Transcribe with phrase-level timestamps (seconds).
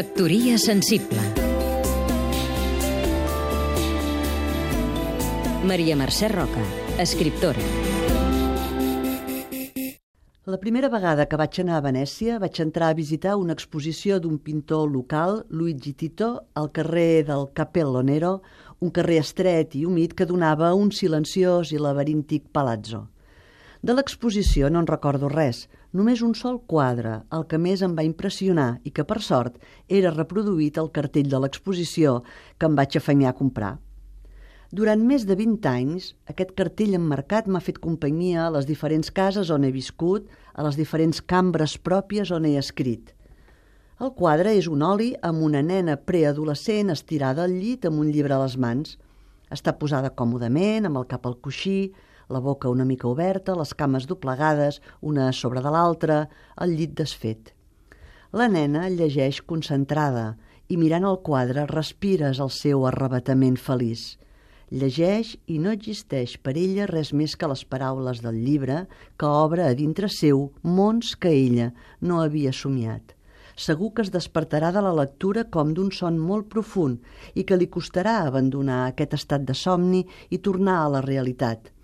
[0.00, 1.18] Factoria sensible
[5.62, 6.62] Maria Mercè Roca,
[6.96, 7.60] escriptora
[10.48, 14.40] La primera vegada que vaig anar a Venècia vaig entrar a visitar una exposició d'un
[14.40, 18.38] pintor local, Luigi Tito, al carrer del Capello Nero,
[18.80, 23.10] un carrer estret i humit que donava un silenciós i laberíntic palazzo.
[23.80, 25.62] De l'exposició no en recordo res,
[25.96, 29.54] només un sol quadre, el que més em va impressionar i que, per sort,
[29.88, 32.18] era reproduït al cartell de l'exposició
[32.58, 33.78] que em vaig afanyar a comprar.
[34.70, 39.48] Durant més de 20 anys, aquest cartell emmarcat m'ha fet companyia a les diferents cases
[39.50, 43.14] on he viscut, a les diferents cambres pròpies on he escrit.
[44.00, 48.36] El quadre és un oli amb una nena preadolescent estirada al llit amb un llibre
[48.36, 48.94] a les mans.
[49.50, 51.90] Està posada còmodament, amb el cap al coixí,
[52.30, 56.20] la boca una mica oberta, les cames doblegades, una sobre de l'altra,
[56.62, 57.50] el llit desfet.
[58.30, 60.36] La nena llegeix concentrada
[60.70, 64.12] i mirant el quadre respires el seu arrebatament feliç.
[64.70, 68.84] Llegeix i no existeix per ella res més que les paraules del llibre
[69.18, 73.16] que obre a dintre seu mons que ella no havia somiat.
[73.58, 77.02] Segur que es despertarà de la lectura com d'un son molt profund
[77.34, 81.74] i que li costarà abandonar aquest estat de somni i tornar a la realitat–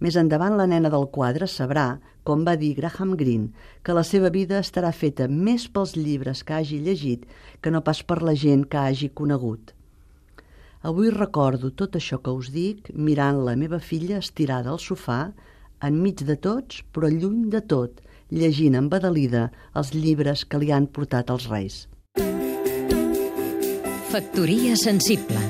[0.00, 3.50] més endavant la nena del quadre sabrà, com va dir Graham Greene,
[3.84, 7.26] que la seva vida estarà feta més pels llibres que hagi llegit
[7.60, 9.74] que no pas per la gent que hagi conegut.
[10.82, 15.20] Avui recordo tot això que us dic mirant la meva filla estirada al sofà,
[15.84, 18.00] enmig de tots, però lluny de tot,
[18.32, 21.84] llegint embadalida els llibres que li han portat els reis.
[24.10, 25.49] Factoria sensible